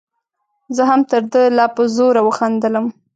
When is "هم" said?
0.89-1.01